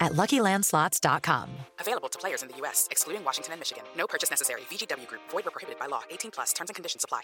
at 0.00 0.12
luckylandslots.com. 0.12 1.50
Available 1.80 2.08
to 2.08 2.18
players 2.18 2.42
in 2.42 2.48
the 2.48 2.56
U.S., 2.58 2.88
excluding 2.90 3.24
Washington 3.24 3.52
and 3.52 3.60
Michigan. 3.60 3.84
No 3.96 4.06
purchase 4.06 4.30
necessary. 4.30 4.62
VGW 4.70 5.06
Group, 5.06 5.22
void 5.30 5.44
were 5.44 5.50
prohibited 5.50 5.78
by 5.78 5.86
law. 5.86 6.02
18 6.10 6.30
plus 6.30 6.52
terms 6.52 6.70
and 6.70 6.74
conditions 6.74 7.04
apply. 7.04 7.22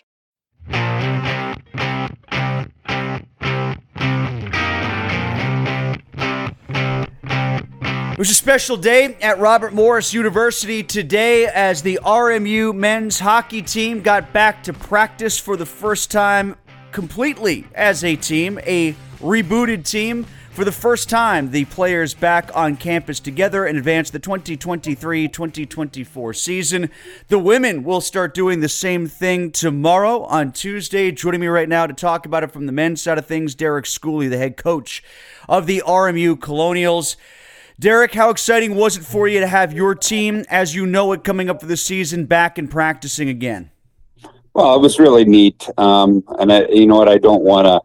It 8.12 8.18
was 8.18 8.30
a 8.30 8.34
special 8.34 8.76
day 8.76 9.16
at 9.22 9.38
Robert 9.38 9.72
Morris 9.72 10.12
University 10.12 10.82
today 10.82 11.46
as 11.46 11.80
the 11.80 11.98
RMU 12.04 12.74
men's 12.74 13.18
hockey 13.18 13.62
team 13.62 14.02
got 14.02 14.34
back 14.34 14.62
to 14.64 14.74
practice 14.74 15.38
for 15.38 15.56
the 15.56 15.64
first 15.64 16.10
time 16.10 16.56
completely 16.92 17.66
as 17.74 18.04
a 18.04 18.14
team, 18.14 18.60
a 18.64 18.94
rebooted 19.18 19.88
team. 19.88 20.26
For 20.52 20.66
the 20.66 20.72
first 20.72 21.08
time, 21.08 21.50
the 21.50 21.64
players 21.64 22.12
back 22.12 22.50
on 22.54 22.76
campus 22.76 23.20
together 23.20 23.64
and 23.64 23.78
advance 23.78 24.10
the 24.10 24.18
2023 24.18 25.26
2024 25.26 26.34
season. 26.34 26.90
The 27.28 27.38
women 27.38 27.84
will 27.84 28.02
start 28.02 28.34
doing 28.34 28.60
the 28.60 28.68
same 28.68 29.06
thing 29.06 29.50
tomorrow 29.50 30.24
on 30.24 30.52
Tuesday. 30.52 31.10
Joining 31.10 31.40
me 31.40 31.46
right 31.46 31.70
now 31.70 31.86
to 31.86 31.94
talk 31.94 32.26
about 32.26 32.42
it 32.42 32.52
from 32.52 32.66
the 32.66 32.72
men's 32.72 33.00
side 33.00 33.16
of 33.16 33.24
things, 33.24 33.54
Derek 33.54 33.86
Schooley, 33.86 34.28
the 34.28 34.36
head 34.36 34.58
coach 34.58 35.02
of 35.48 35.66
the 35.66 35.82
RMU 35.86 36.38
Colonials. 36.38 37.16
Derek, 37.80 38.12
how 38.12 38.28
exciting 38.28 38.74
was 38.74 38.98
it 38.98 39.04
for 39.04 39.26
you 39.26 39.40
to 39.40 39.46
have 39.46 39.72
your 39.72 39.94
team, 39.94 40.44
as 40.50 40.74
you 40.74 40.84
know 40.84 41.12
it, 41.12 41.24
coming 41.24 41.48
up 41.48 41.60
for 41.60 41.66
the 41.66 41.78
season, 41.78 42.26
back 42.26 42.58
and 42.58 42.70
practicing 42.70 43.30
again? 43.30 43.70
Well, 44.52 44.76
it 44.76 44.82
was 44.82 44.98
really 44.98 45.24
neat. 45.24 45.70
Um, 45.78 46.22
and 46.38 46.52
I, 46.52 46.66
you 46.66 46.86
know 46.86 46.98
what? 46.98 47.08
I 47.08 47.16
don't 47.16 47.42
want 47.42 47.66
to 47.66 47.80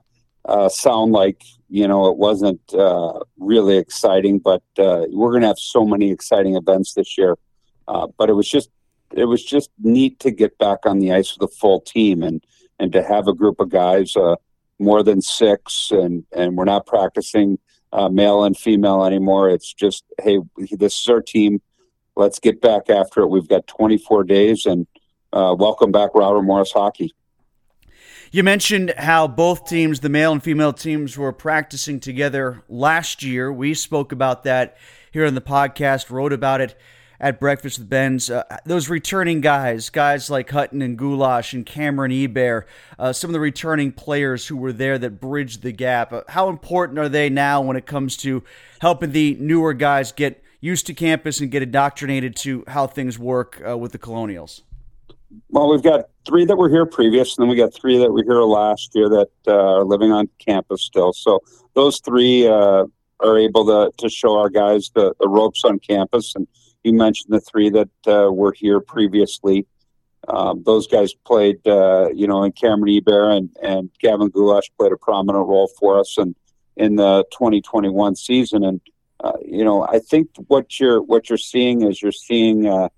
uh, 0.47 0.69
sound 0.69 1.12
like 1.12 1.44
you 1.69 1.88
know 1.88 2.08
it 2.08 2.18
wasn't 2.18 2.62
uh, 2.74 3.19
really 3.38 3.78
exciting, 3.78 4.40
but 4.40 4.63
uh, 4.80 5.06
we're 5.09 5.31
going 5.31 5.41
to 5.41 5.47
have 5.47 5.59
so 5.59 5.85
many 5.85 6.12
exciting 6.12 6.56
events 6.56 6.94
this 6.94 7.18
year. 7.18 7.38
Uh, 7.88 8.08
but 8.18 8.30
it 8.30 8.34
was 8.34 8.47
just 8.50 8.69
it 9.13 9.25
was 9.25 9.44
just 9.44 9.69
neat 9.81 10.19
to 10.19 10.31
get 10.31 10.57
back 10.57 10.80
on 10.86 11.00
the 11.00 11.13
ice 11.13 11.38
with 11.38 11.50
a 11.50 11.53
full 11.56 11.81
team 11.81 12.24
and 12.24 12.44
and 12.80 12.91
to 12.94 13.03
have 13.03 13.28
a 13.28 13.34
group 13.34 13.59
of 13.59 13.69
guys 13.69 14.16
uh, 14.16 14.36
more 14.80 15.03
than 15.03 15.22
six 15.22 15.91
and 15.91 16.24
and 16.31 16.56
we're 16.56 16.66
not 16.66 16.86
practicing 16.86 17.59
uh, 17.94 18.09
male 18.09 18.44
and 18.44 18.57
female 18.57 19.03
anymore. 19.03 19.50
It's 19.50 19.74
just 19.74 20.06
hey, 20.22 20.40
this 20.72 21.00
is 21.02 21.09
our 21.09 21.22
team. 21.22 21.62
Let's 22.16 22.40
get 22.40 22.62
back 22.62 22.90
after 22.90 23.22
it. 23.22 23.28
We've 23.28 23.47
got 23.47 23.68
24 23.68 24.24
days 24.24 24.66
and 24.66 24.88
welcome 25.31 25.91
back, 25.91 26.12
Robert 26.16 26.41
Morris 26.41 26.72
Hockey. 26.72 27.13
You 28.30 28.44
mentioned 28.44 28.94
how 28.98 29.28
both 29.28 29.68
teams, 29.68 30.02
the 30.02 30.10
male 30.10 30.34
and 30.34 30.44
female 30.44 30.74
teams, 30.74 31.18
were 31.18 31.32
practicing 31.32 32.02
together 32.02 32.62
last 32.68 33.24
year. 33.24 33.52
We 33.54 33.74
spoke 33.74 34.12
about 34.12 34.44
that 34.44 34.78
here 35.14 35.26
on 35.26 35.34
the 35.34 35.42
podcast, 35.42 36.10
wrote 36.10 36.34
about 36.34 36.60
it 36.60 36.78
at 37.22 37.40
Breakfast 37.40 37.80
with 37.80 37.90
Benz. 37.90 38.30
Uh, 38.30 38.44
those 38.66 38.90
returning 38.90 39.40
guys, 39.40 39.90
guys 39.90 40.30
like 40.30 40.50
Hutton 40.50 40.82
and 40.82 40.98
Goulash 40.98 41.54
and 41.54 41.66
Cameron 41.66 42.12
Ebert, 42.12 42.68
uh, 43.00 43.14
some 43.14 43.30
of 43.30 43.34
the 43.34 43.40
returning 43.40 43.94
players 43.94 44.48
who 44.48 44.58
were 44.58 44.74
there 44.74 44.98
that 44.98 45.22
bridged 45.22 45.62
the 45.62 45.72
gap. 45.72 46.12
Uh, 46.12 46.24
how 46.28 46.50
important 46.50 47.00
are 47.00 47.10
they 47.10 47.30
now 47.30 47.62
when 47.62 47.78
it 47.78 47.86
comes 47.86 48.18
to 48.18 48.44
helping 48.82 49.14
the 49.14 49.38
newer 49.40 49.74
guys 49.74 50.12
get 50.12 50.44
used 50.60 50.86
to 50.88 50.94
campus 50.94 51.40
and 51.40 51.50
get 51.50 51.64
indoctrinated 51.64 52.36
to 52.36 52.66
how 52.68 52.88
things 52.88 53.18
work 53.18 53.62
uh, 53.66 53.78
with 53.78 53.94
the 53.94 53.98
Colonials? 53.98 54.64
Well, 55.50 55.70
we've 55.70 55.84
got 55.84 56.10
three 56.28 56.46
that 56.46 56.58
were 56.58 56.70
here 56.70 56.86
previous, 56.86 57.38
and 57.38 57.44
then 57.44 57.50
we 57.50 57.56
got 57.56 57.74
three 57.74 57.98
that 57.98 58.12
were 58.12 58.24
here 58.24 58.42
last 58.42 58.92
year 58.94 59.10
that 59.10 59.30
uh, 59.48 59.78
are 59.78 59.86
living 59.86 60.12
on 60.12 60.30
campus 60.38 60.84
still. 60.84 61.14
So 61.14 61.40
those 61.74 62.00
three 62.00 62.48
uh, 62.48 62.86
are 63.20 63.38
able 63.38 63.66
to, 63.66 63.92
to 63.98 64.10
show 64.10 64.38
our 64.38 64.50
guys 64.50 64.92
the, 64.94 65.14
the 65.20 65.28
ropes 65.28 65.64
on 65.64 65.80
campus. 65.80 66.36
And 66.36 66.48
you 66.84 66.94
mentioned 66.94 67.34
the 67.34 67.40
three 67.40 67.70
that 67.70 67.90
uh, 68.06 68.32
were 68.32 68.54
here 68.54 68.80
previously. 68.80 69.66
Um, 70.28 70.64
those 70.66 70.88
guys 70.88 71.14
played, 71.14 71.66
uh, 71.66 72.10
you 72.14 72.28
know, 72.28 72.44
and 72.44 72.54
Cameron 72.56 72.94
Ebert 72.98 73.38
and, 73.38 73.50
and 73.62 73.90
Gavin 74.02 74.30
Goulash 74.30 74.70
played 74.78 74.92
a 74.92 74.98
prominent 74.98 75.48
role 75.48 75.70
for 75.80 76.00
us 76.00 76.18
in, 76.18 76.36
in 76.76 76.98
the 76.98 77.24
2021 77.32 78.16
season. 78.16 78.64
And, 78.64 78.82
uh, 79.24 79.38
you 79.46 79.64
know, 79.64 79.88
I 79.88 80.00
think 80.00 80.30
what 80.48 80.80
you're, 80.80 81.02
what 81.02 81.30
you're 81.30 81.38
seeing 81.38 81.84
is 81.84 82.02
you're 82.02 82.12
seeing 82.12 82.68
uh, 82.68 82.90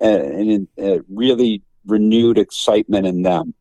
a, 0.00 0.66
a 0.78 1.00
really 1.10 1.62
renewed 1.88 2.38
excitement 2.38 3.06
in 3.06 3.22
them. 3.22 3.54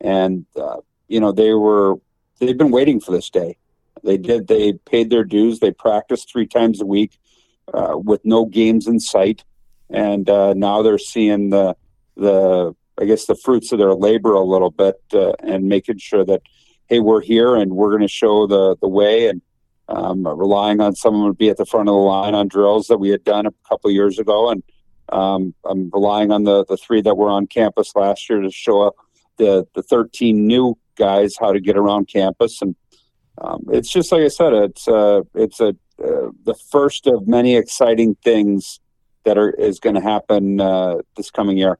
And, 0.00 0.46
uh, 0.56 0.78
you 1.08 1.20
know, 1.20 1.32
they 1.32 1.52
were, 1.54 1.96
they've 2.38 2.56
been 2.56 2.70
waiting 2.70 3.00
for 3.00 3.12
this 3.12 3.30
day. 3.30 3.56
They 4.04 4.18
did, 4.18 4.46
they 4.46 4.74
paid 4.74 5.10
their 5.10 5.24
dues. 5.24 5.58
They 5.58 5.72
practiced 5.72 6.30
three 6.30 6.46
times 6.46 6.80
a 6.80 6.86
week 6.86 7.18
uh, 7.72 7.96
with 7.96 8.24
no 8.24 8.44
games 8.44 8.86
in 8.86 9.00
sight. 9.00 9.44
And 9.90 10.28
uh, 10.28 10.54
now 10.54 10.82
they're 10.82 10.98
seeing 10.98 11.50
the, 11.50 11.76
the, 12.16 12.74
I 13.00 13.04
guess, 13.04 13.26
the 13.26 13.36
fruits 13.36 13.72
of 13.72 13.78
their 13.78 13.94
labor 13.94 14.32
a 14.32 14.44
little 14.44 14.70
bit 14.70 14.96
uh, 15.12 15.32
and 15.40 15.68
making 15.68 15.98
sure 15.98 16.24
that, 16.24 16.42
hey, 16.88 17.00
we're 17.00 17.22
here 17.22 17.54
and 17.56 17.72
we're 17.72 17.90
going 17.90 18.02
to 18.02 18.08
show 18.08 18.46
the, 18.46 18.76
the 18.80 18.88
way. 18.88 19.28
And, 19.28 19.42
um, 19.88 20.26
relying 20.26 20.80
on 20.80 20.94
someone 20.94 21.30
to 21.30 21.34
be 21.34 21.48
at 21.48 21.56
the 21.56 21.66
front 21.66 21.88
of 21.88 21.92
the 21.92 21.98
line 21.98 22.34
on 22.34 22.48
drills 22.48 22.88
that 22.88 22.98
we 22.98 23.10
had 23.10 23.24
done 23.24 23.46
a 23.46 23.52
couple 23.68 23.90
years 23.90 24.18
ago, 24.18 24.50
and 24.50 24.62
um, 25.10 25.54
I'm 25.64 25.90
relying 25.92 26.32
on 26.32 26.44
the 26.44 26.64
the 26.64 26.76
three 26.76 27.00
that 27.02 27.16
were 27.16 27.28
on 27.28 27.46
campus 27.46 27.94
last 27.94 28.28
year 28.28 28.40
to 28.40 28.50
show 28.50 28.82
up 28.82 28.94
the 29.36 29.66
the 29.74 29.82
13 29.82 30.46
new 30.46 30.76
guys 30.96 31.36
how 31.38 31.52
to 31.52 31.60
get 31.60 31.76
around 31.76 32.08
campus, 32.08 32.62
and 32.62 32.74
um, 33.38 33.64
it's 33.70 33.90
just 33.90 34.12
like 34.12 34.22
I 34.22 34.28
said, 34.28 34.52
it's 34.52 34.88
uh, 34.88 35.22
it's 35.34 35.60
a 35.60 35.68
uh, 36.02 36.30
the 36.44 36.54
first 36.70 37.06
of 37.06 37.26
many 37.26 37.56
exciting 37.56 38.16
things 38.16 38.80
that 39.24 39.38
are 39.38 39.50
is 39.50 39.80
going 39.80 39.94
to 39.94 40.00
happen 40.00 40.60
uh, 40.60 40.96
this 41.16 41.30
coming 41.30 41.56
year. 41.56 41.78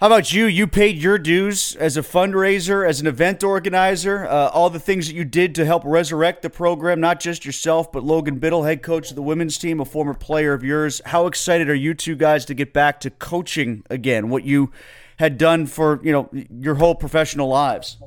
How 0.00 0.06
about 0.06 0.32
you? 0.32 0.46
You 0.46 0.66
paid 0.66 0.96
your 0.96 1.18
dues 1.18 1.76
as 1.76 1.98
a 1.98 2.00
fundraiser, 2.00 2.88
as 2.88 3.02
an 3.02 3.06
event 3.06 3.44
organizer, 3.44 4.26
uh, 4.26 4.48
all 4.48 4.70
the 4.70 4.80
things 4.80 5.08
that 5.08 5.12
you 5.12 5.26
did 5.26 5.54
to 5.56 5.66
help 5.66 5.82
resurrect 5.84 6.40
the 6.40 6.48
program, 6.48 7.00
not 7.00 7.20
just 7.20 7.44
yourself, 7.44 7.92
but 7.92 8.02
Logan 8.02 8.40
Bittle, 8.40 8.64
head 8.64 8.82
coach 8.82 9.10
of 9.10 9.16
the 9.16 9.20
women's 9.20 9.58
team, 9.58 9.78
a 9.78 9.84
former 9.84 10.14
player 10.14 10.54
of 10.54 10.64
yours. 10.64 11.02
How 11.04 11.26
excited 11.26 11.68
are 11.68 11.74
you 11.74 11.92
two 11.92 12.16
guys 12.16 12.46
to 12.46 12.54
get 12.54 12.72
back 12.72 13.00
to 13.00 13.10
coaching 13.10 13.82
again? 13.90 14.30
What 14.30 14.44
you 14.44 14.72
had 15.18 15.36
done 15.36 15.66
for 15.66 16.00
you 16.02 16.12
know 16.12 16.30
your 16.48 16.76
whole 16.76 16.94
professional 16.94 17.48
lives. 17.48 17.98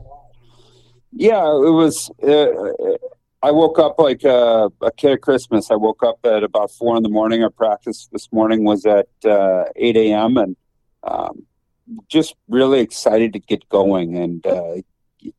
Yeah, 1.12 1.46
it 1.46 1.74
was. 1.74 2.10
Uh, 2.24 2.48
I 3.44 3.52
woke 3.52 3.78
up 3.78 4.00
like 4.00 4.24
a, 4.24 4.72
a, 4.82 4.92
kid 4.94 5.12
at 5.12 5.22
Christmas. 5.22 5.70
I 5.70 5.76
woke 5.76 6.02
up 6.02 6.18
at 6.24 6.44
about 6.44 6.72
four 6.72 6.98
in 6.98 7.04
the 7.04 7.10
morning. 7.10 7.44
Our 7.44 7.52
practice 7.52 8.10
this 8.12 8.32
morning 8.32 8.64
was 8.64 8.84
at 8.84 9.10
uh, 9.24 9.66
eight 9.76 9.96
a.m. 9.96 10.38
and 10.38 10.56
um, 11.04 11.46
just 12.08 12.36
really 12.48 12.80
excited 12.80 13.34
to 13.34 13.40
get 13.40 13.68
going. 13.70 14.18
And 14.18 14.46
uh, 14.46 14.76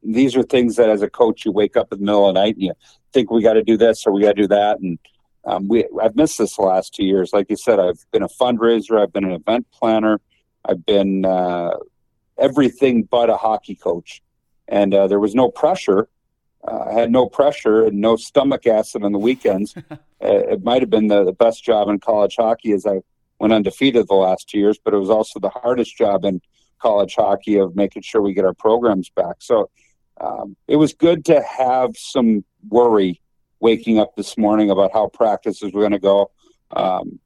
these 0.03 0.37
are 0.37 0.43
things 0.43 0.77
that, 0.77 0.91
as 0.91 1.03
a 1.03 1.11
coach, 1.11 1.45
you 1.45 1.53
wake 1.53 1.77
up 1.77 1.93
in 1.93 1.99
the 1.99 2.05
middle 2.05 2.29
of 2.29 2.35
the 2.35 2.41
night 2.41 2.55
and 2.55 2.63
you 2.65 2.73
think 3.13 3.31
we 3.31 3.43
got 3.43 3.55
to 3.55 3.63
do 3.63 3.77
this 3.77 4.07
or 4.07 4.13
we 4.13 4.23
got 4.23 4.37
to 4.37 4.43
do 4.43 4.49
that. 4.49 4.81
And 4.81 4.99
um, 5.45 5.69
we 5.69 5.87
I've 6.01 6.17
missed 6.17 6.39
this 6.39 6.57
the 6.57 6.63
last 6.63 6.95
two 6.95 7.05
years. 7.05 7.33
Like 7.33 7.51
you 7.51 7.57
said, 7.57 7.79
I've 7.79 8.05
been 8.13 8.23
a 8.23 8.29
fundraiser. 8.29 9.01
I've 9.01 9.13
been 9.13 9.25
an 9.25 9.33
event 9.33 9.67
planner. 9.73 10.21
I've 10.65 10.85
been 10.87 11.25
uh, 11.25 11.77
everything 12.39 13.05
but 13.05 13.31
a 13.31 13.37
hockey 13.37 13.75
coach. 13.75 14.23
And 14.67 14.95
uh, 14.95 15.07
there 15.07 15.21
was 15.21 15.35
no 15.35 15.51
pressure. 15.51 16.09
Uh, 16.67 16.85
I 16.89 16.93
had 16.93 17.13
no 17.13 17.29
pressure 17.29 17.85
and 17.85 18.01
no 18.01 18.17
stomach 18.17 18.67
acid 18.67 19.05
on 19.05 19.13
the 19.13 19.19
weekends. 19.19 19.75
It 20.27 20.65
might 20.65 20.81
have 20.81 20.89
been 20.89 21.09
the, 21.09 21.23
the 21.23 21.35
best 21.35 21.63
job 21.63 21.91
in 21.91 22.01
college 22.01 22.37
hockey 22.39 22.73
as 22.73 22.87
I 22.87 23.03
went 23.45 23.53
undefeated 23.53 24.09
the 24.09 24.15
last 24.15 24.49
two 24.49 24.59
years, 24.59 24.79
but 24.83 24.95
it 24.95 24.97
was 24.97 25.11
also 25.11 25.39
the 25.39 25.51
hardest 25.51 25.95
job 25.99 26.25
in 26.25 26.41
college 26.81 27.15
hockey 27.15 27.59
of 27.59 27.77
making 27.77 28.01
sure 28.01 28.23
we 28.23 28.33
get 28.33 28.47
our 28.47 28.55
programs 28.55 29.11
back. 29.11 29.37
So 29.41 29.69
um, 30.19 30.57
it 30.67 30.77
was 30.77 30.95
good 30.95 31.27
to 31.27 31.43
have 31.43 31.91
some 31.95 32.43
worry 32.71 33.21
waking 33.61 33.99
up 33.99 34.17
this 34.17 34.39
morning 34.39 34.71
about 34.71 34.93
how 34.95 35.09
practices 35.09 35.75
were 35.75 35.83
going 35.83 35.93
to 35.93 35.99
go. 35.99 36.31
Um, 36.71 37.21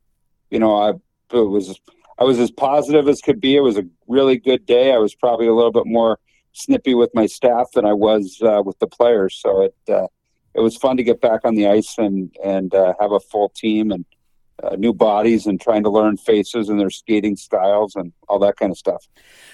you 0.50 0.58
know, 0.58 0.74
I 0.76 0.94
was 1.32 1.78
I 2.18 2.24
was 2.24 2.40
as 2.40 2.50
positive 2.50 3.06
as 3.06 3.20
could 3.20 3.40
be. 3.40 3.54
It 3.54 3.60
was 3.60 3.78
a 3.78 3.86
really 4.08 4.38
good 4.38 4.66
day. 4.66 4.92
I 4.92 4.98
was 4.98 5.14
probably 5.14 5.46
a 5.46 5.54
little 5.54 5.70
bit 5.70 5.86
more 5.86 6.18
snippy 6.52 6.94
with 6.96 7.14
my 7.14 7.26
staff 7.26 7.68
than 7.74 7.84
I 7.84 7.92
was 7.92 8.42
uh, 8.42 8.60
with 8.66 8.76
the 8.80 8.88
players. 8.88 9.38
So 9.40 9.62
it 9.62 9.76
uh, 9.88 10.08
it 10.54 10.60
was 10.62 10.76
fun 10.76 10.96
to 10.96 11.04
get 11.04 11.20
back 11.20 11.42
on 11.44 11.54
the 11.54 11.68
ice 11.68 11.94
and 11.96 12.34
and 12.44 12.74
uh, 12.74 12.94
have 12.98 13.12
a 13.12 13.20
full 13.20 13.50
team 13.50 13.92
and 13.92 14.04
uh, 14.62 14.76
new 14.76 14.92
bodies 14.92 15.46
and 15.46 15.60
trying 15.60 15.82
to 15.82 15.90
learn 15.90 16.16
faces 16.16 16.68
and 16.68 16.80
their 16.80 16.90
skating 16.90 17.36
styles 17.36 17.94
and 17.94 18.12
all 18.28 18.38
that 18.38 18.56
kind 18.56 18.72
of 18.72 18.78
stuff. 18.78 19.06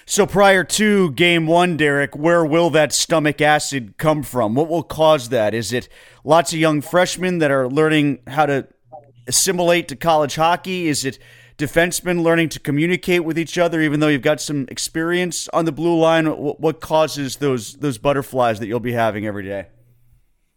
So 0.05 0.25
prior 0.25 0.63
to 0.63 1.11
game 1.11 1.47
one, 1.47 1.77
Derek, 1.77 2.15
where 2.15 2.45
will 2.45 2.69
that 2.71 2.93
stomach 2.93 3.41
acid 3.41 3.97
come 3.97 4.23
from? 4.23 4.55
What 4.55 4.67
will 4.67 4.83
cause 4.83 5.29
that? 5.29 5.53
Is 5.53 5.73
it 5.73 5.89
lots 6.23 6.53
of 6.53 6.59
young 6.59 6.81
freshmen 6.81 7.39
that 7.39 7.51
are 7.51 7.67
learning 7.67 8.19
how 8.27 8.45
to 8.45 8.67
assimilate 9.27 9.87
to 9.89 9.95
college 9.95 10.35
hockey? 10.35 10.87
Is 10.87 11.05
it 11.05 11.19
defensemen 11.57 12.21
learning 12.21 12.49
to 12.49 12.59
communicate 12.59 13.23
with 13.23 13.39
each 13.39 13.57
other, 13.57 13.81
even 13.81 13.99
though 13.99 14.07
you've 14.07 14.21
got 14.21 14.41
some 14.41 14.65
experience 14.69 15.47
on 15.49 15.65
the 15.65 15.71
blue 15.71 15.97
line? 15.97 16.25
What 16.27 16.81
causes 16.81 17.37
those 17.37 17.75
those 17.75 17.97
butterflies 17.97 18.59
that 18.59 18.67
you'll 18.67 18.79
be 18.79 18.93
having 18.93 19.25
every 19.25 19.43
day? 19.43 19.67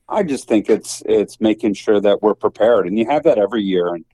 I 0.09 0.23
just 0.23 0.49
think 0.49 0.71
it's 0.71 1.03
it's 1.07 1.41
making 1.41 1.75
sure 1.75 2.01
that 2.01 2.23
we're 2.23 2.35
prepared, 2.35 2.87
and 2.87 2.99
you 2.99 3.07
have 3.07 3.25
that 3.25 3.39
every 3.39 3.63
year. 3.63 3.95
And 3.95 4.05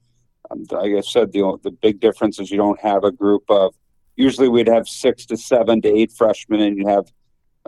like 0.70 0.92
I 0.92 1.00
said, 1.00 1.32
the 1.32 1.58
the 1.62 1.70
big 1.70 2.00
difference 2.00 2.38
is 2.38 2.50
you 2.50 2.56
don't 2.56 2.80
have 2.80 3.04
a 3.04 3.12
group 3.12 3.44
of. 3.48 3.74
Usually, 4.16 4.48
we'd 4.48 4.68
have 4.68 4.86
six 4.88 5.26
to 5.26 5.36
seven 5.36 5.82
to 5.82 5.88
eight 5.88 6.12
freshmen, 6.12 6.60
and 6.60 6.78
you 6.78 6.86
have 6.86 7.12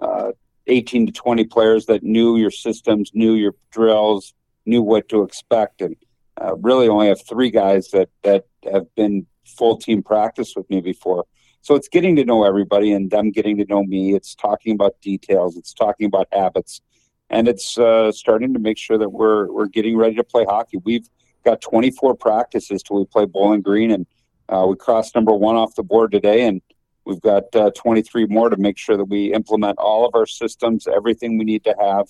uh, 0.01 0.31
18 0.67 1.07
to 1.07 1.13
20 1.13 1.45
players 1.45 1.87
that 1.87 2.03
knew 2.03 2.37
your 2.37 2.51
systems, 2.51 3.11
knew 3.15 3.35
your 3.35 3.55
drills, 3.71 4.35
knew 4.65 4.83
what 4.83 5.09
to 5.09 5.23
expect, 5.23 5.81
and 5.81 5.97
uh, 6.41 6.57
really 6.57 6.89
only 6.89 7.09
have 7.09 7.21
three 7.27 7.51
guys 7.51 7.91
that 7.91 8.09
that 8.23 8.45
have 8.71 8.93
been 8.95 9.27
full 9.45 9.77
team 9.77 10.03
practice 10.03 10.55
with 10.57 10.69
me 10.69 10.81
before. 10.81 11.25
So 11.63 11.75
it's 11.75 11.89
getting 11.89 12.15
to 12.17 12.25
know 12.25 12.45
everybody 12.45 12.93
and 12.93 13.11
them 13.11 13.31
getting 13.31 13.57
to 13.59 13.65
know 13.65 13.83
me. 13.83 14.15
It's 14.15 14.35
talking 14.35 14.73
about 14.73 15.01
details. 15.01 15.57
It's 15.57 15.73
talking 15.73 16.07
about 16.07 16.29
habits, 16.33 16.81
and 17.31 17.49
it's 17.49 17.79
uh, 17.79 18.13
starting 18.13 18.53
to 18.55 18.61
make 18.61 18.79
sure 18.79 18.99
that 18.99 19.11
we're 19.11 19.51
we're 19.53 19.67
getting 19.67 19.97
ready 19.97 20.17
to 20.17 20.25
play 20.25 20.45
hockey. 20.45 20.79
We've 20.85 21.09
got 21.47 21.63
24 21.63 22.17
practices 22.17 22.83
till 22.83 22.99
we 22.99 23.07
play 23.07 23.25
Bowling 23.25 23.63
Green, 23.63 23.91
and 23.91 24.07
uh, 24.49 24.67
we 24.69 24.77
crossed 24.77 25.15
number 25.15 25.33
one 25.33 25.57
off 25.57 25.75
the 25.75 25.83
board 25.83 26.13
today, 26.13 26.47
and 26.47 26.61
we've 27.07 27.21
got 27.21 27.55
uh, 27.55 27.71
23 27.75 28.27
more 28.27 28.51
to 28.51 28.57
make 28.57 28.77
sure 28.77 28.97
that 28.97 29.05
we 29.05 29.33
implement 29.33 29.79
all 29.79 30.05
of 30.05 30.15
our 30.15 30.27
systems, 30.27 30.87
everything 30.87 31.39
we 31.39 31.45
need 31.45 31.65
to 31.65 31.75
have. 31.81 32.09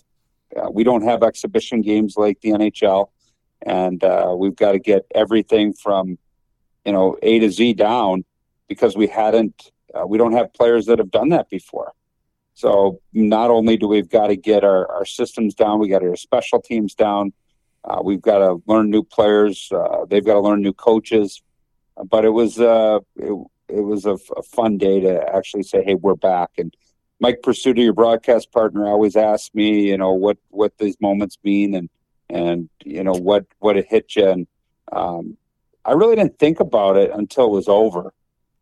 Uh, 0.57 0.71
we 0.71 0.83
don't 0.83 1.03
have 1.03 1.23
exhibition 1.23 1.83
games 1.83 2.17
like 2.17 2.41
the 2.41 2.51
NHL, 2.51 3.11
and 3.63 4.03
uh, 4.03 4.35
we've 4.37 4.57
got 4.57 4.73
to 4.73 4.79
get 4.79 5.07
everything 5.15 5.73
from 5.73 6.19
you 6.85 6.93
know 6.93 7.17
A 7.23 7.39
to 7.39 7.51
Z 7.51 7.75
down 7.75 8.25
because 8.69 8.97
we 8.97 9.07
hadn't. 9.07 9.71
Uh, 9.95 10.07
we 10.07 10.19
don't 10.19 10.33
have 10.33 10.53
players 10.53 10.87
that 10.87 10.99
have 10.99 11.11
done 11.11 11.29
that 11.31 11.49
before. 11.49 11.93
So 12.55 13.01
not 13.13 13.51
only 13.51 13.77
do 13.77 13.87
we've 13.87 14.09
got 14.09 14.29
to 14.29 14.37
get 14.37 14.65
our, 14.65 14.91
our 14.91 15.05
systems 15.05 15.55
down, 15.55 15.79
we 15.79 15.89
got 15.89 16.03
our 16.03 16.17
special 16.17 16.61
teams 16.61 16.95
down. 16.95 17.33
Uh, 17.87 18.01
we've 18.03 18.21
got 18.21 18.39
to 18.39 18.61
learn 18.67 18.91
new 18.91 19.03
players. 19.03 19.71
Uh, 19.71 20.05
they've 20.09 20.25
got 20.25 20.35
to 20.35 20.41
learn 20.41 20.61
new 20.61 20.73
coaches. 20.73 21.43
But 22.11 22.25
it 22.25 22.31
was 22.31 22.61
uh, 22.61 22.99
it, 23.17 23.33
it 23.69 23.81
was 23.81 24.05
a, 24.05 24.19
fun 24.43 24.77
day 24.77 25.01
to 25.01 25.35
actually 25.35 25.63
say, 25.63 25.83
"Hey, 25.83 25.95
we're 25.95 26.15
back." 26.15 26.51
And 26.59 26.77
Mike 27.21 27.41
Prisuta, 27.43 27.83
your 27.83 27.95
broadcast 27.95 28.53
partner, 28.53 28.87
always 28.87 29.17
asks 29.17 29.55
me, 29.55 29.89
you 29.89 29.97
know, 29.97 30.13
what 30.13 30.37
what 30.51 30.77
these 30.79 30.97
moments 31.01 31.39
mean 31.43 31.75
and 31.75 31.89
and 32.29 32.69
you 32.85 33.03
know 33.03 33.15
what 33.15 33.47
what 33.61 33.77
it 33.77 33.87
hit 33.89 34.17
you. 34.17 34.29
And 34.29 34.47
um, 34.93 35.37
I 35.85 35.93
really 35.93 36.17
didn't 36.17 36.39
think 36.39 36.61
about 36.61 36.97
it 36.97 37.11
until 37.15 37.47
it 37.47 37.51
was 37.51 37.69
over 37.69 38.13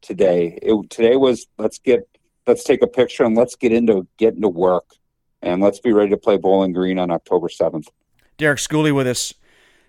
today. 0.00 0.58
It, 0.62 0.90
today 0.90 1.16
was 1.16 1.46
let's 1.58 1.78
get 1.78 2.08
let's 2.46 2.62
take 2.62 2.82
a 2.82 2.86
picture 2.86 3.24
and 3.24 3.36
let's 3.36 3.56
get 3.56 3.72
into 3.72 4.06
getting 4.16 4.42
to 4.42 4.48
work 4.48 4.84
and 5.42 5.60
let's 5.60 5.80
be 5.80 5.92
ready 5.92 6.10
to 6.10 6.16
play 6.16 6.36
Bowling 6.36 6.72
Green 6.72 6.98
on 6.98 7.10
October 7.10 7.48
seventh. 7.48 7.88
Derek 8.36 8.58
Schooley 8.58 8.94
with 8.94 9.06
us. 9.06 9.34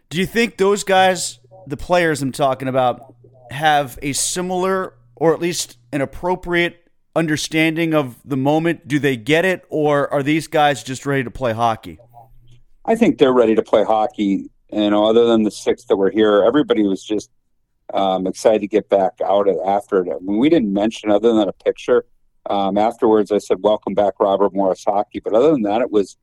Do 0.09 0.17
you 0.19 0.25
think 0.25 0.57
those 0.57 0.83
guys, 0.83 1.39
the 1.67 1.77
players 1.77 2.21
I'm 2.21 2.31
talking 2.31 2.67
about, 2.67 3.15
have 3.51 3.97
a 4.01 4.13
similar 4.13 4.93
or 5.15 5.33
at 5.33 5.39
least 5.39 5.77
an 5.91 6.01
appropriate 6.01 6.85
understanding 7.15 7.93
of 7.93 8.17
the 8.25 8.37
moment? 8.37 8.87
Do 8.87 8.99
they 8.99 9.17
get 9.17 9.45
it, 9.45 9.65
or 9.69 10.11
are 10.13 10.21
these 10.21 10.47
guys 10.47 10.83
just 10.83 11.05
ready 11.05 11.23
to 11.23 11.31
play 11.31 11.53
hockey? 11.53 11.99
I 12.85 12.95
think 12.95 13.17
they're 13.17 13.33
ready 13.33 13.55
to 13.55 13.63
play 13.63 13.83
hockey. 13.83 14.49
You 14.71 14.89
know, 14.89 15.05
other 15.05 15.25
than 15.25 15.43
the 15.43 15.51
six 15.51 15.85
that 15.85 15.95
were 15.95 16.11
here, 16.11 16.43
everybody 16.43 16.83
was 16.83 17.03
just 17.03 17.31
um, 17.93 18.27
excited 18.27 18.61
to 18.61 18.67
get 18.67 18.89
back 18.89 19.13
out 19.23 19.47
after 19.65 20.03
it. 20.03 20.09
I 20.09 20.19
mean, 20.19 20.37
we 20.37 20.49
didn't 20.49 20.73
mention 20.73 21.09
other 21.09 21.33
than 21.33 21.47
a 21.47 21.53
picture. 21.53 22.05
Um, 22.47 22.77
afterwards, 22.77 23.31
I 23.31 23.39
said, 23.39 23.57
"Welcome 23.61 23.93
back, 23.93 24.13
Robert 24.19 24.53
Morris 24.53 24.83
Hockey." 24.85 25.19
But 25.19 25.33
other 25.33 25.51
than 25.51 25.63
that, 25.63 25.81
it 25.81 25.91
was 25.91 26.17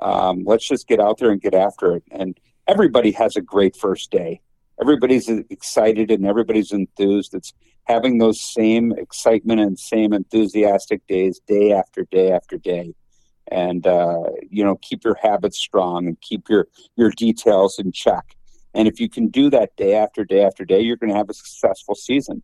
um, 0.00 0.44
let's 0.44 0.66
just 0.66 0.88
get 0.88 1.00
out 1.00 1.18
there 1.18 1.30
and 1.30 1.40
get 1.40 1.54
after 1.54 1.96
it. 1.96 2.02
And 2.10 2.38
everybody 2.66 3.12
has 3.12 3.36
a 3.36 3.40
great 3.40 3.76
first 3.76 4.10
day. 4.10 4.40
Everybody's 4.80 5.28
excited 5.28 6.10
and 6.10 6.26
everybody's 6.26 6.72
enthused. 6.72 7.34
It's 7.34 7.52
having 7.84 8.18
those 8.18 8.40
same 8.40 8.92
excitement 8.92 9.60
and 9.60 9.78
same 9.78 10.12
enthusiastic 10.12 11.06
days, 11.06 11.40
day 11.46 11.72
after 11.72 12.04
day 12.10 12.32
after 12.32 12.58
day. 12.58 12.94
And 13.50 13.86
uh, 13.86 14.24
you 14.50 14.64
know, 14.64 14.76
keep 14.76 15.04
your 15.04 15.16
habits 15.22 15.58
strong 15.58 16.06
and 16.06 16.20
keep 16.20 16.48
your 16.48 16.66
your 16.96 17.10
details 17.10 17.78
in 17.78 17.92
check. 17.92 18.36
And 18.72 18.88
if 18.88 18.98
you 18.98 19.08
can 19.08 19.28
do 19.28 19.50
that 19.50 19.76
day 19.76 19.94
after 19.94 20.24
day 20.24 20.42
after 20.42 20.64
day, 20.64 20.80
you're 20.80 20.96
going 20.96 21.10
to 21.10 21.16
have 21.16 21.30
a 21.30 21.34
successful 21.34 21.94
season. 21.94 22.42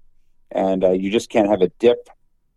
And 0.52 0.84
uh, 0.84 0.92
you 0.92 1.10
just 1.10 1.30
can't 1.30 1.48
have 1.48 1.62
a 1.62 1.70
dip 1.80 2.08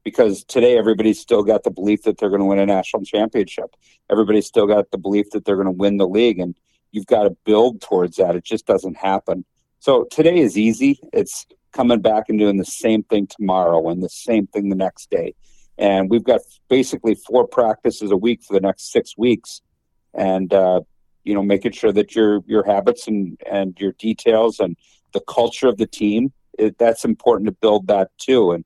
because 0.03 0.43
today 0.43 0.77
everybody's 0.77 1.19
still 1.19 1.43
got 1.43 1.63
the 1.63 1.72
belief 1.72 2.03
that 2.03 2.17
they're 2.17 2.29
going 2.29 2.41
to 2.41 2.45
win 2.45 2.60
a 2.60 2.65
national 2.65 3.03
championship. 3.03 3.75
Everybody's 4.10 4.48
still 4.48 4.67
got 4.67 4.91
the 4.91 4.98
belief 4.98 5.29
that 5.31 5.45
they're 5.45 5.55
going 5.55 5.65
to 5.65 5.72
win 5.72 5.98
the 5.98 6.07
league, 6.07 6.39
and 6.39 6.55
you've 6.91 7.07
got 7.07 7.24
to 7.24 7.31
build 7.45 7.81
towards 7.81 8.17
that. 8.17 8.36
It 8.36 8.43
just 8.43 8.65
doesn't 8.65 8.98
happen. 8.98 9.45
So 9.79 10.05
today 10.12 10.39
is 10.39 10.57
easy. 10.57 11.00
It's 11.12 11.45
coming 11.72 12.01
back 12.01 12.25
and 12.29 12.38
doing 12.38 12.57
the 12.57 12.65
same 12.65 13.03
thing 13.03 13.27
tomorrow 13.27 13.89
and 13.89 14.01
the 14.01 14.10
same 14.10 14.48
thing 14.48 14.69
the 14.69 14.75
next 14.75 15.10
day. 15.10 15.36
And 15.77 16.10
we've 16.10 16.24
got 16.24 16.41
basically 16.69 17.15
four 17.15 17.48
practices 17.48 18.12
a 18.12 18.17
week 18.17 18.43
for 18.43 18.53
the 18.53 18.62
next 18.62 18.91
six 18.91 19.17
weeks, 19.17 19.62
and 20.13 20.53
uh, 20.53 20.81
you 21.24 21.33
know, 21.33 21.41
making 21.41 21.72
sure 21.72 21.91
that 21.93 22.15
your 22.15 22.41
your 22.45 22.63
habits 22.63 23.07
and 23.07 23.41
and 23.50 23.79
your 23.79 23.93
details 23.93 24.60
and 24.60 24.77
the 25.13 25.22
culture 25.22 25.67
of 25.67 25.77
the 25.77 25.88
team 25.88 26.31
it, 26.57 26.77
that's 26.77 27.05
important 27.05 27.48
to 27.48 27.51
build 27.51 27.88
that 27.88 28.10
too. 28.17 28.51
And 28.51 28.65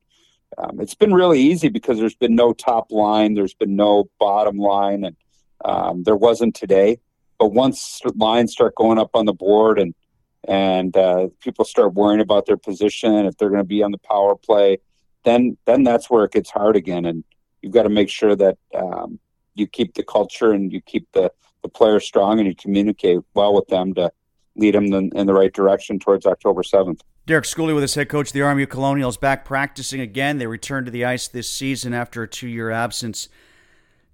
um, 0.57 0.79
it's 0.79 0.95
been 0.95 1.13
really 1.13 1.39
easy 1.39 1.69
because 1.69 1.99
there's 1.99 2.15
been 2.15 2.35
no 2.35 2.51
top 2.53 2.91
line, 2.91 3.35
there's 3.35 3.53
been 3.53 3.75
no 3.75 4.09
bottom 4.19 4.57
line, 4.57 5.03
and 5.03 5.15
um, 5.63 6.03
there 6.03 6.15
wasn't 6.15 6.55
today. 6.55 6.99
But 7.37 7.53
once 7.53 8.01
lines 8.15 8.53
start 8.53 8.75
going 8.75 8.97
up 8.97 9.11
on 9.13 9.25
the 9.25 9.33
board 9.33 9.79
and 9.79 9.93
and 10.47 10.95
uh, 10.95 11.27
people 11.41 11.65
start 11.65 11.93
worrying 11.93 12.21
about 12.21 12.45
their 12.45 12.57
position, 12.57 13.25
if 13.25 13.35
they're 13.37 13.49
going 13.49 13.61
to 13.61 13.67
be 13.67 13.83
on 13.83 13.91
the 13.91 13.97
power 13.99 14.35
play, 14.35 14.79
then 15.23 15.57
then 15.65 15.83
that's 15.83 16.09
where 16.09 16.25
it 16.25 16.31
gets 16.31 16.49
hard 16.49 16.75
again, 16.75 17.05
and 17.05 17.23
you've 17.61 17.73
got 17.73 17.83
to 17.83 17.89
make 17.89 18.09
sure 18.09 18.35
that 18.35 18.57
um, 18.73 19.19
you 19.53 19.67
keep 19.67 19.93
the 19.93 20.03
culture 20.03 20.51
and 20.51 20.71
you 20.71 20.81
keep 20.81 21.07
the 21.13 21.31
the 21.63 21.69
players 21.69 22.05
strong 22.05 22.39
and 22.39 22.47
you 22.47 22.55
communicate 22.55 23.19
well 23.33 23.53
with 23.53 23.67
them 23.67 23.93
to 23.93 24.11
lead 24.55 24.73
them 24.73 24.85
in, 24.93 25.11
in 25.15 25.27
the 25.27 25.33
right 25.33 25.53
direction 25.53 25.99
towards 25.99 26.25
October 26.25 26.63
seventh. 26.63 27.03
Derek 27.27 27.43
Schooley 27.43 27.75
with 27.75 27.84
us, 27.84 27.96
head 27.96 28.07
coach 28.07 28.29
of 28.29 28.34
the 28.34 28.39
RMU 28.39 28.69
Colonials, 28.69 29.17
back 29.17 29.43
practicing 29.43 30.00
again. 30.00 30.38
They 30.38 30.48
returned 30.48 30.86
to 30.86 30.93
the 30.93 31.03
ice 31.03 31.27
this 31.27 31.50
season 31.50 31.93
after 31.93 32.24
a 32.24 32.27
two 32.27 32.48
year 32.48 32.72
absence. 32.72 33.27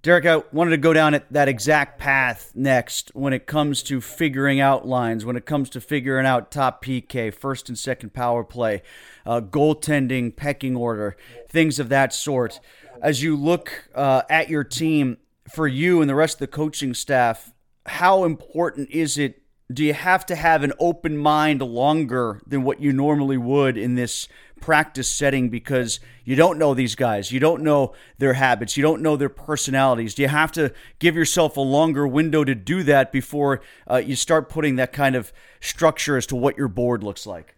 Derek, 0.02 0.26
I 0.26 0.42
wanted 0.50 0.70
to 0.72 0.78
go 0.78 0.92
down 0.92 1.14
at 1.14 1.32
that 1.32 1.46
exact 1.46 2.00
path 2.00 2.50
next 2.56 3.12
when 3.14 3.32
it 3.32 3.46
comes 3.46 3.84
to 3.84 4.00
figuring 4.00 4.58
out 4.58 4.88
lines, 4.88 5.24
when 5.24 5.36
it 5.36 5.46
comes 5.46 5.70
to 5.70 5.80
figuring 5.80 6.26
out 6.26 6.50
top 6.50 6.84
PK, 6.84 7.32
first 7.32 7.68
and 7.68 7.78
second 7.78 8.14
power 8.14 8.42
play, 8.42 8.82
uh, 9.24 9.40
goaltending, 9.40 10.34
pecking 10.34 10.74
order, 10.74 11.16
things 11.48 11.78
of 11.78 11.90
that 11.90 12.12
sort. 12.12 12.58
As 13.00 13.22
you 13.22 13.36
look 13.36 13.90
uh, 13.94 14.22
at 14.28 14.48
your 14.48 14.64
team, 14.64 15.18
for 15.48 15.68
you 15.68 16.00
and 16.00 16.10
the 16.10 16.16
rest 16.16 16.34
of 16.34 16.40
the 16.40 16.46
coaching 16.48 16.94
staff, 16.94 17.52
how 17.86 18.24
important 18.24 18.90
is 18.90 19.18
it? 19.18 19.43
Do 19.72 19.82
you 19.82 19.94
have 19.94 20.26
to 20.26 20.36
have 20.36 20.62
an 20.62 20.72
open 20.78 21.16
mind 21.16 21.62
longer 21.62 22.40
than 22.46 22.64
what 22.64 22.80
you 22.80 22.92
normally 22.92 23.38
would 23.38 23.78
in 23.78 23.94
this 23.94 24.28
practice 24.64 25.10
setting 25.10 25.50
because 25.50 26.00
you 26.24 26.34
don't 26.34 26.58
know 26.58 26.72
these 26.72 26.94
guys. 26.94 27.30
You 27.30 27.38
don't 27.38 27.62
know 27.62 27.92
their 28.16 28.32
habits. 28.32 28.78
You 28.78 28.82
don't 28.82 29.02
know 29.02 29.14
their 29.14 29.28
personalities. 29.28 30.14
Do 30.14 30.22
you 30.22 30.28
have 30.28 30.52
to 30.52 30.72
give 30.98 31.14
yourself 31.14 31.58
a 31.58 31.60
longer 31.60 32.06
window 32.06 32.44
to 32.44 32.54
do 32.54 32.82
that 32.84 33.12
before 33.12 33.60
uh, 33.90 33.96
you 33.96 34.16
start 34.16 34.48
putting 34.48 34.76
that 34.76 34.94
kind 34.94 35.16
of 35.16 35.34
structure 35.60 36.16
as 36.16 36.26
to 36.28 36.36
what 36.36 36.56
your 36.56 36.68
board 36.68 37.02
looks 37.02 37.26
like? 37.26 37.56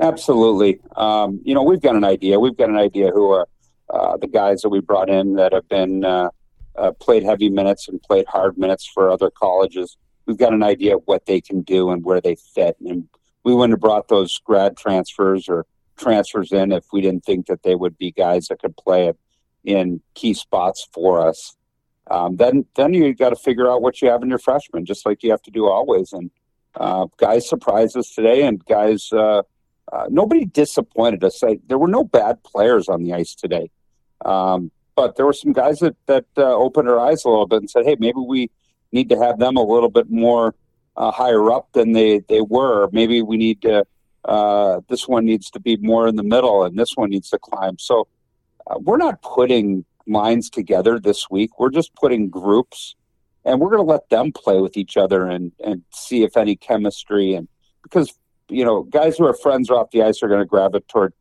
Absolutely. 0.00 0.80
Um, 0.96 1.40
you 1.44 1.54
know, 1.54 1.62
we've 1.62 1.80
got 1.80 1.94
an 1.94 2.04
idea. 2.04 2.40
We've 2.40 2.56
got 2.56 2.70
an 2.70 2.78
idea 2.78 3.12
who 3.12 3.30
are 3.30 3.46
uh, 3.88 4.16
the 4.16 4.26
guys 4.26 4.62
that 4.62 4.70
we 4.70 4.80
brought 4.80 5.10
in 5.10 5.34
that 5.34 5.52
have 5.52 5.68
been 5.68 6.04
uh, 6.04 6.30
uh 6.76 6.90
played 6.92 7.22
heavy 7.22 7.50
minutes 7.50 7.88
and 7.88 8.02
played 8.02 8.26
hard 8.26 8.58
minutes 8.58 8.90
for 8.92 9.10
other 9.10 9.30
colleges. 9.30 9.96
We've 10.30 10.38
got 10.38 10.52
an 10.52 10.62
idea 10.62 10.94
of 10.94 11.02
what 11.06 11.26
they 11.26 11.40
can 11.40 11.62
do 11.62 11.90
and 11.90 12.04
where 12.04 12.20
they 12.20 12.36
fit. 12.36 12.76
And 12.86 13.08
we 13.42 13.52
wouldn't 13.52 13.72
have 13.72 13.80
brought 13.80 14.06
those 14.06 14.38
grad 14.38 14.76
transfers 14.76 15.48
or 15.48 15.66
transfers 15.96 16.52
in 16.52 16.70
if 16.70 16.84
we 16.92 17.00
didn't 17.00 17.24
think 17.24 17.46
that 17.46 17.64
they 17.64 17.74
would 17.74 17.98
be 17.98 18.12
guys 18.12 18.46
that 18.46 18.62
could 18.62 18.76
play 18.76 19.12
in 19.64 20.00
key 20.14 20.34
spots 20.34 20.86
for 20.92 21.20
us. 21.20 21.56
Um, 22.08 22.36
then 22.36 22.64
then 22.76 22.94
you 22.94 23.12
got 23.12 23.30
to 23.30 23.36
figure 23.36 23.68
out 23.68 23.82
what 23.82 24.00
you 24.00 24.08
have 24.08 24.22
in 24.22 24.28
your 24.28 24.38
freshmen, 24.38 24.86
just 24.86 25.04
like 25.04 25.24
you 25.24 25.32
have 25.32 25.42
to 25.42 25.50
do 25.50 25.66
always. 25.66 26.12
And 26.12 26.30
uh, 26.76 27.06
guys 27.16 27.48
surprised 27.48 27.96
us 27.96 28.14
today, 28.14 28.46
and 28.46 28.64
guys 28.64 29.12
uh, 29.12 29.42
uh, 29.92 30.06
nobody 30.08 30.44
disappointed 30.44 31.24
us. 31.24 31.42
I, 31.42 31.58
there 31.66 31.78
were 31.78 31.88
no 31.88 32.04
bad 32.04 32.44
players 32.44 32.88
on 32.88 33.02
the 33.02 33.14
ice 33.14 33.34
today, 33.34 33.68
um, 34.24 34.70
but 34.94 35.16
there 35.16 35.26
were 35.26 35.32
some 35.32 35.52
guys 35.52 35.80
that 35.80 35.96
that 36.06 36.26
uh, 36.36 36.54
opened 36.54 36.88
our 36.88 37.00
eyes 37.00 37.24
a 37.24 37.28
little 37.28 37.48
bit 37.48 37.58
and 37.58 37.68
said, 37.68 37.84
"Hey, 37.84 37.96
maybe 37.98 38.20
we 38.20 38.48
need 38.92 39.08
to 39.10 39.18
have 39.18 39.38
them 39.38 39.56
a 39.56 39.62
little 39.62 39.90
bit 39.90 40.10
more 40.10 40.54
uh, 40.96 41.10
higher 41.10 41.50
up 41.50 41.72
than 41.72 41.92
they 41.92 42.20
they 42.28 42.40
were. 42.40 42.88
Maybe 42.92 43.22
we 43.22 43.36
need 43.36 43.62
to." 43.62 43.84
uh, 44.24 44.80
this 44.88 45.08
one 45.08 45.24
needs 45.24 45.50
to 45.50 45.60
be 45.60 45.76
more 45.78 46.06
in 46.06 46.16
the 46.16 46.22
middle 46.22 46.64
and 46.64 46.78
this 46.78 46.96
one 46.96 47.10
needs 47.10 47.30
to 47.30 47.38
climb. 47.38 47.78
So 47.78 48.06
uh, 48.66 48.78
we're 48.78 48.98
not 48.98 49.22
putting 49.22 49.84
lines 50.06 50.50
together 50.50 50.98
this 50.98 51.30
week. 51.30 51.58
We're 51.58 51.70
just 51.70 51.94
putting 51.94 52.28
groups 52.28 52.96
and 53.44 53.60
we're 53.60 53.70
going 53.70 53.84
to 53.84 53.90
let 53.90 54.08
them 54.10 54.32
play 54.32 54.60
with 54.60 54.76
each 54.76 54.96
other 54.96 55.26
and, 55.26 55.52
and 55.64 55.82
see 55.92 56.22
if 56.22 56.36
any 56.36 56.56
chemistry 56.56 57.34
and 57.34 57.48
because 57.82 58.12
you 58.48 58.64
know 58.64 58.82
guys 58.82 59.16
who 59.16 59.24
are 59.24 59.34
friends 59.34 59.70
off 59.70 59.90
the 59.90 60.02
ice 60.02 60.22
are 60.22 60.28
going 60.28 60.40
to 60.40 60.46
gravitate 60.46 60.88
toward 60.88 61.14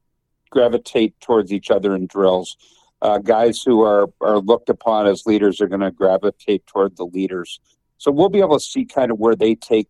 gravitate 0.49 1.19
towards 1.21 1.53
each 1.53 1.71
other 1.71 1.95
in 1.95 2.07
drills. 2.07 2.57
Uh, 3.01 3.17
guys 3.17 3.61
who 3.61 3.81
are 3.81 4.09
are 4.21 4.39
looked 4.39 4.69
upon 4.69 5.07
as 5.07 5.25
leaders 5.25 5.61
are 5.61 5.67
going 5.67 5.79
to 5.81 5.91
gravitate 5.91 6.65
toward 6.67 6.97
the 6.97 7.05
leaders. 7.05 7.59
So 7.97 8.11
we'll 8.11 8.29
be 8.29 8.39
able 8.39 8.57
to 8.57 8.63
see 8.63 8.85
kind 8.85 9.11
of 9.11 9.19
where 9.19 9.35
they 9.35 9.55
take 9.55 9.89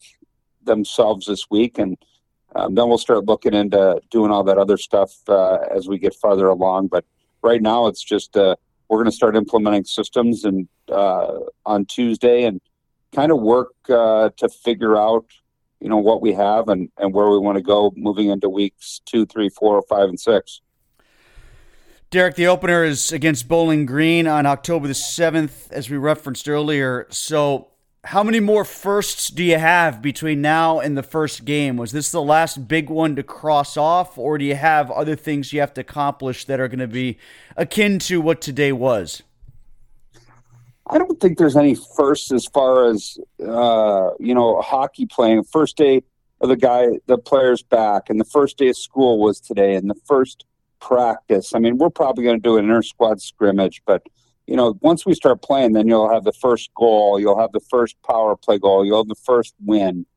themselves 0.63 1.25
this 1.27 1.49
week 1.49 1.77
and 1.79 1.97
um, 2.55 2.75
then 2.75 2.87
we'll 2.87 2.97
start 2.97 3.25
looking 3.25 3.53
into 3.53 4.01
doing 4.09 4.31
all 4.31 4.43
that 4.43 4.57
other 4.57 4.77
stuff 4.77 5.13
uh, 5.27 5.59
as 5.73 5.87
we 5.87 5.99
get 5.99 6.15
farther 6.15 6.47
along. 6.47 6.87
But 6.87 7.05
right 7.41 7.61
now, 7.61 7.87
it's 7.87 8.03
just 8.03 8.35
uh, 8.35 8.55
we're 8.87 8.97
going 8.97 9.05
to 9.05 9.15
start 9.15 9.35
implementing 9.35 9.83
systems 9.83 10.45
and 10.45 10.67
uh, 10.91 11.39
on 11.65 11.85
Tuesday 11.85 12.43
and 12.43 12.59
kind 13.13 13.31
of 13.31 13.39
work 13.39 13.73
uh, 13.89 14.29
to 14.37 14.49
figure 14.49 14.97
out 14.97 15.25
you 15.79 15.89
know 15.89 15.97
what 15.97 16.21
we 16.21 16.33
have 16.33 16.67
and, 16.67 16.89
and 16.97 17.13
where 17.13 17.29
we 17.29 17.37
want 17.37 17.57
to 17.57 17.63
go 17.63 17.93
moving 17.95 18.29
into 18.29 18.49
weeks 18.49 19.01
two, 19.05 19.25
three, 19.25 19.49
four, 19.49 19.81
five, 19.83 20.09
and 20.09 20.19
six. 20.19 20.61
Derek, 22.11 22.33
the 22.33 22.47
opener 22.47 22.83
is 22.83 23.11
against 23.11 23.47
Bowling 23.47 23.85
Green 23.85 24.25
on 24.25 24.47
October 24.47 24.87
the 24.87 24.95
7th, 24.95 25.71
as 25.71 25.91
we 25.91 25.97
referenced 25.97 26.49
earlier. 26.49 27.05
So 27.11 27.67
how 28.03 28.23
many 28.23 28.39
more 28.39 28.65
firsts 28.65 29.29
do 29.29 29.43
you 29.43 29.59
have 29.59 30.01
between 30.01 30.41
now 30.41 30.79
and 30.79 30.97
the 30.97 31.03
first 31.03 31.45
game? 31.45 31.77
Was 31.77 31.91
this 31.91 32.11
the 32.11 32.21
last 32.23 32.67
big 32.67 32.89
one 32.89 33.15
to 33.15 33.21
cross 33.21 33.77
off, 33.77 34.17
or 34.17 34.39
do 34.39 34.45
you 34.45 34.55
have 34.55 34.89
other 34.89 35.15
things 35.15 35.53
you 35.53 35.59
have 35.59 35.71
to 35.75 35.81
accomplish 35.81 36.45
that 36.45 36.59
are 36.59 36.67
going 36.67 36.79
to 36.79 36.87
be 36.87 37.19
akin 37.55 37.99
to 37.99 38.19
what 38.19 38.41
today 38.41 38.71
was? 38.71 39.21
I 40.87 40.97
don't 40.97 41.19
think 41.19 41.37
there's 41.37 41.57
any 41.57 41.75
first 41.75 42.31
as 42.31 42.47
far 42.47 42.89
as 42.89 43.19
uh, 43.39 44.09
you 44.19 44.33
know 44.33 44.59
hockey 44.61 45.05
playing. 45.05 45.43
First 45.43 45.77
day 45.77 46.01
of 46.41 46.49
the 46.49 46.57
guy, 46.57 46.87
the 47.05 47.19
players 47.19 47.61
back, 47.61 48.09
and 48.09 48.19
the 48.19 48.25
first 48.25 48.57
day 48.57 48.69
of 48.69 48.77
school 48.77 49.19
was 49.19 49.39
today, 49.39 49.75
and 49.75 49.87
the 49.87 49.99
first 50.07 50.45
practice. 50.79 51.53
I 51.53 51.59
mean, 51.59 51.77
we're 51.77 51.89
probably 51.89 52.23
going 52.23 52.37
to 52.37 52.43
do 52.43 52.57
an 52.57 52.65
inter 52.65 52.81
squad 52.81 53.21
scrimmage, 53.21 53.81
but 53.85 54.03
you 54.47 54.55
know, 54.55 54.77
once 54.81 55.05
we 55.05 55.13
start 55.13 55.43
playing, 55.43 55.73
then 55.73 55.87
you'll 55.87 56.11
have 56.11 56.23
the 56.23 56.33
first 56.33 56.73
goal, 56.73 57.19
you'll 57.19 57.39
have 57.39 57.51
the 57.51 57.59
first 57.59 57.95
power 58.01 58.35
play 58.35 58.57
goal, 58.57 58.83
you'll 58.83 59.01
have 59.01 59.07
the 59.07 59.13
first 59.13 59.53
win, 59.63 60.07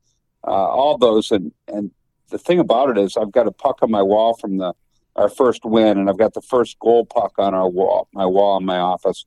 uh, 0.47 0.50
all 0.50 0.97
those. 0.97 1.31
And 1.31 1.52
and 1.69 1.90
the 2.31 2.38
thing 2.38 2.59
about 2.59 2.88
it 2.88 2.99
is, 2.99 3.19
I've 3.19 3.31
got 3.31 3.47
a 3.47 3.52
puck 3.52 3.81
on 3.83 3.90
my 3.90 4.02
wall 4.02 4.35
from 4.35 4.57
the 4.57 4.73
our 5.16 5.28
first 5.28 5.66
win, 5.66 5.99
and 5.99 6.09
I've 6.09 6.16
got 6.16 6.33
the 6.33 6.40
first 6.40 6.78
goal 6.78 7.04
puck 7.04 7.35
on 7.37 7.52
our 7.52 7.69
wall, 7.69 8.09
my 8.14 8.25
wall 8.25 8.57
in 8.57 8.64
my 8.64 8.78
office. 8.78 9.26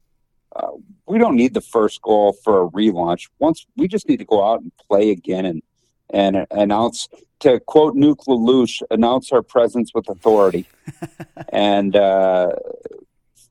Uh, 0.56 0.72
we 1.06 1.20
don't 1.20 1.36
need 1.36 1.54
the 1.54 1.62
first 1.62 2.02
goal 2.02 2.34
for 2.44 2.64
a 2.64 2.70
relaunch. 2.70 3.30
Once 3.38 3.68
we 3.76 3.88
just 3.88 4.10
need 4.10 4.18
to 4.18 4.26
go 4.26 4.44
out 4.44 4.62
and 4.62 4.72
play 4.90 5.12
again 5.12 5.46
and 5.46 5.62
and 6.10 6.46
announce 6.52 7.08
to 7.40 7.60
quote 7.60 7.96
Nuke 7.96 8.26
LaLoosh, 8.28 8.82
announce 8.90 9.32
our 9.32 9.42
presence 9.42 9.92
with 9.94 10.08
authority. 10.10 10.68
and 11.50 11.96
uh, 11.96 12.52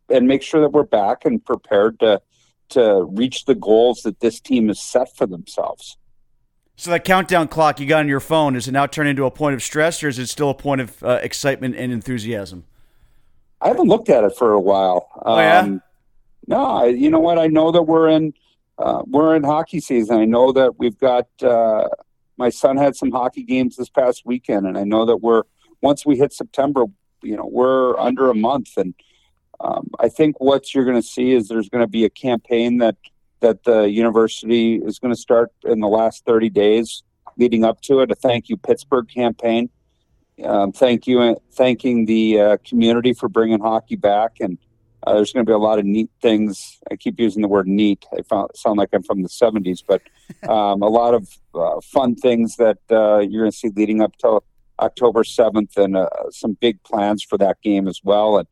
and 0.09 0.27
make 0.27 0.43
sure 0.43 0.61
that 0.61 0.71
we're 0.71 0.85
back 0.85 1.25
and 1.25 1.45
prepared 1.45 1.99
to 2.01 2.21
to 2.71 3.05
reach 3.05 3.45
the 3.45 3.55
goals 3.55 4.03
that 4.03 4.21
this 4.21 4.41
team 4.41 4.69
has 4.69 4.81
set 4.81 5.15
for 5.17 5.27
themselves. 5.27 5.97
So 6.77 6.91
that 6.91 7.05
countdown 7.05 7.49
clock 7.49 7.79
you 7.79 7.87
got 7.87 8.01
on 8.01 8.09
your 8.09 8.21
phone 8.21 8.57
is 8.57 8.67
it 8.67 8.73
now 8.73 8.87
turned 8.87 9.09
into 9.09 9.25
a 9.25 9.31
point 9.31 9.55
of 9.55 9.63
stress, 9.63 10.03
or 10.03 10.09
is 10.09 10.19
it 10.19 10.29
still 10.29 10.51
a 10.51 10.55
point 10.55 10.81
of 10.81 11.03
uh, 11.03 11.21
excitement 11.23 11.77
and 11.77 11.93
enthusiasm? 11.93 12.65
I 13.61 13.69
haven't 13.69 13.87
looked 13.89 14.09
at 14.09 14.25
it 14.25 14.37
for 14.37 14.53
a 14.53 14.61
while. 14.61 15.09
Oh 15.23 15.39
yeah. 15.39 15.61
Um, 15.61 15.83
no, 16.47 16.65
I, 16.65 16.87
you 16.87 17.11
know 17.11 17.21
what? 17.21 17.39
I 17.39 17.47
know 17.47 17.71
that 17.71 17.83
we're 17.83 18.09
in 18.09 18.35
uh, 18.79 19.03
we're 19.07 19.37
in 19.37 19.45
hockey 19.45 19.81
season. 19.81 20.17
I 20.17 20.25
know 20.25 20.53
that 20.53 20.79
we've 20.79 20.99
got. 20.99 21.29
Uh, 21.43 21.89
my 22.37 22.51
son 22.51 22.77
had 22.77 22.97
some 22.97 23.11
hockey 23.11 23.43
games 23.43 23.77
this 23.77 23.89
past 23.89 24.23
weekend, 24.25 24.67
and 24.67 24.77
I 24.77 24.85
know 24.85 25.05
that 25.05 25.19
we're 25.19 25.43
once 25.81 26.07
we 26.07 26.17
hit 26.17 26.33
September, 26.33 26.87
you 27.23 27.37
know, 27.37 27.49
we're 27.51 27.99
under 27.99 28.31
a 28.31 28.35
month, 28.35 28.77
and 28.77 28.95
um, 29.61 29.91
I 29.99 30.09
think 30.09 30.41
what 30.41 30.75
you're 30.75 30.85
going 30.85 31.01
to 31.01 31.07
see 31.07 31.33
is 31.33 31.49
there's 31.49 31.69
going 31.69 31.85
to 31.85 31.91
be 31.91 32.05
a 32.05 32.11
campaign 32.11 32.79
that 32.79 32.97
that 33.41 33.65
the 33.65 33.83
university 33.83 34.77
is 34.77 34.99
going 34.99 35.13
to 35.13 35.21
start 35.21 35.53
in 35.65 35.81
the 35.81 35.89
last 35.89 36.25
30 36.25 36.49
days 36.49 37.03
leading 37.37 37.63
up 37.65 37.81
to 37.83 38.01
it. 38.01 38.11
A 38.11 38.15
thank 38.15 38.49
you 38.49 38.57
Pittsburgh 38.57 39.09
campaign. 39.09 39.69
Um, 40.43 40.73
thank 40.73 41.07
you, 41.07 41.37
thanking 41.53 42.07
the 42.07 42.41
uh, 42.41 42.57
community 42.65 43.13
for 43.13 43.29
bringing 43.29 43.61
hockey 43.61 43.97
back, 43.97 44.33
and 44.41 44.59
uh, 45.07 45.15
there's 45.15 45.33
going 45.33 45.45
to 45.45 45.49
be 45.49 45.55
a 45.55 45.59
lot 45.59 45.79
of 45.79 45.85
neat 45.85 46.11
things. 46.21 46.79
I 46.91 46.97
keep 46.97 47.19
using 47.19 47.43
the 47.43 47.49
word 47.49 47.67
neat. 47.67 48.05
I 48.17 48.23
found, 48.23 48.51
sound 48.55 48.79
like 48.79 48.91
I'm 48.93 49.03
from 49.03 49.23
the 49.23 49.29
70s, 49.29 49.83
but 49.87 50.03
um, 50.49 50.83
a 50.83 50.89
lot 50.89 51.15
of 51.15 51.29
uh, 51.55 51.81
fun 51.83 52.15
things 52.17 52.57
that 52.57 52.79
uh, 52.91 53.19
you're 53.19 53.43
going 53.43 53.51
to 53.51 53.57
see 53.57 53.71
leading 53.75 54.01
up 54.01 54.17
to 54.19 54.41
October 54.81 55.23
7th, 55.23 55.77
and 55.77 55.97
uh, 55.97 56.09
some 56.31 56.57
big 56.61 56.83
plans 56.83 57.23
for 57.23 57.39
that 57.39 57.61
game 57.63 57.87
as 57.87 58.01
well. 58.03 58.39
And 58.39 58.49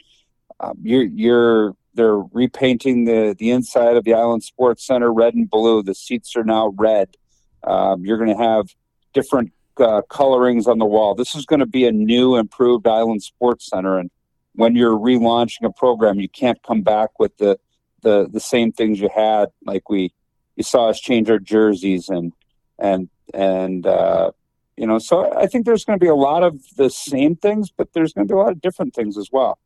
um, 0.61 0.79
you're 0.83 1.05
you're 1.05 1.75
they're 1.95 2.19
repainting 2.19 3.05
the 3.05 3.35
the 3.37 3.51
inside 3.51 3.97
of 3.97 4.05
the 4.05 4.15
Island 4.15 4.45
Sports 4.45 4.87
Center 4.87 5.13
red 5.13 5.35
and 5.35 5.51
blue. 5.51 5.83
The 5.83 5.95
seats 5.95 6.37
are 6.37 6.45
now 6.45 6.73
red. 6.77 7.17
Um, 7.65 8.05
you're 8.05 8.19
going 8.19 8.37
to 8.37 8.43
have 8.43 8.69
different 9.13 9.53
uh, 9.79 10.03
colorings 10.09 10.67
on 10.67 10.79
the 10.79 10.85
wall. 10.85 11.15
This 11.15 11.35
is 11.35 11.47
going 11.47 11.61
to 11.61 11.67
be 11.67 11.87
a 11.87 11.93
new, 11.93 12.37
improved 12.37 12.87
Island 12.87 13.23
Sports 13.23 13.67
Center. 13.67 13.99
And 13.99 14.11
when 14.55 14.77
you're 14.77 14.97
relaunching 14.99 15.65
a 15.65 15.71
program, 15.71 16.21
you 16.21 16.29
can't 16.29 16.63
come 16.63 16.83
back 16.83 17.19
with 17.19 17.37
the 17.39 17.59
the 18.03 18.29
the 18.31 18.41
same 18.41 18.73
things 18.73 19.01
you 19.01 19.09
had. 19.15 19.51
Like 19.65 19.89
we, 19.89 20.13
you 20.57 20.63
saw 20.63 20.89
us 20.89 21.01
change 21.01 21.31
our 21.31 21.39
jerseys 21.39 22.09
and 22.09 22.33
and 22.79 23.09
and 23.33 23.87
uh, 23.87 24.33
you 24.77 24.87
know. 24.87 24.99
So 24.99 25.33
I 25.37 25.47
think 25.47 25.67
there's 25.67 25.85
going 25.85 25.99
to 25.99 26.03
be 26.05 26.09
a 26.09 26.15
lot 26.15 26.43
of 26.43 26.61
the 26.77 26.91
same 26.91 27.37
things, 27.37 27.71
but 27.71 27.93
there's 27.93 28.13
going 28.13 28.27
to 28.29 28.33
be 28.33 28.37
a 28.37 28.43
lot 28.43 28.53
of 28.53 28.61
different 28.61 28.95
things 28.95 29.17
as 29.17 29.31
well. 29.33 29.59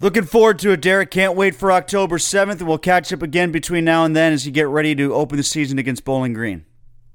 Looking 0.00 0.24
forward 0.24 0.58
to 0.60 0.72
it, 0.72 0.80
Derek. 0.80 1.10
Can't 1.10 1.36
wait 1.36 1.54
for 1.54 1.70
October 1.70 2.18
7th, 2.18 2.58
and 2.58 2.66
we'll 2.66 2.78
catch 2.78 3.12
up 3.12 3.22
again 3.22 3.52
between 3.52 3.84
now 3.84 4.04
and 4.04 4.16
then 4.16 4.32
as 4.32 4.44
you 4.44 4.50
get 4.50 4.66
ready 4.66 4.94
to 4.96 5.14
open 5.14 5.36
the 5.36 5.44
season 5.44 5.78
against 5.78 6.04
Bowling 6.04 6.32
Green. 6.32 6.64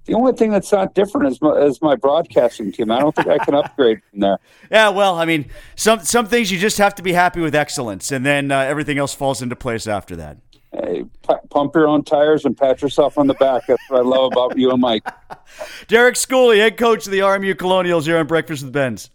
The 0.08 0.14
only 0.14 0.32
thing 0.34 0.52
that's 0.52 0.72
not 0.72 0.96
different 0.96 1.28
is 1.28 1.42
my, 1.42 1.52
is 1.58 1.82
my 1.82 1.96
broadcasting 1.96 2.72
team. 2.72 2.92
I 2.92 3.00
don't 3.00 3.14
think 3.14 3.28
I 3.28 3.38
can 3.38 3.54
upgrade 3.56 4.02
from 4.10 4.22
there. 4.22 4.40
Yeah, 4.72 4.90
well, 4.90 5.16
I 5.16 5.26
mean, 5.26 5.50
some 5.76 6.00
some 6.00 6.26
things 6.26 6.50
you 6.50 6.58
just 6.58 6.78
have 6.78 6.96
to 6.96 7.04
be 7.04 7.12
happy 7.12 7.42
with 7.42 7.54
excellence, 7.54 8.12
and 8.12 8.26
then 8.26 8.52
uh, 8.52 8.60
everything 8.60 8.98
else 8.98 9.14
falls 9.14 9.42
into 9.42 9.56
place 9.56 9.86
after 9.86 10.16
that. 10.16 10.38
Hey, 10.72 11.04
p- 11.28 11.36
pump 11.50 11.76
your 11.76 11.88
own 11.88 12.04
tires 12.04 12.46
and 12.46 12.56
pat 12.56 12.82
yourself 12.82 13.18
on 13.18 13.28
the 13.28 13.34
back. 13.36 13.68
That's 13.68 13.82
what 13.90 14.00
I 14.00 14.04
love 14.04 14.32
about 14.32 14.58
you 14.58 14.72
and 14.72 14.82
Mike. 14.82 15.04
Derek 15.88 16.16
Schooley, 16.16 16.58
head 16.58 16.78
coach 16.78 17.06
of 17.06 17.12
the 17.12 17.20
RMU 17.20 17.58
Colonials 17.58 18.06
here 18.06 18.18
on 18.18 18.28
Breakfast 18.28 18.64
with 18.64 18.74
Benz. 18.74 19.10